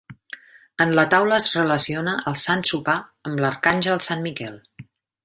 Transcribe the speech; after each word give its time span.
En 0.85 0.93
la 0.99 1.03
taula 1.13 1.37
es 1.43 1.49
relaciona 1.57 2.15
el 2.31 2.39
Sant 2.45 2.65
Sopar 2.71 2.97
amb 3.31 3.45
l'arcàngel 3.47 4.03
sant 4.07 4.25
Miquel. 4.29 4.57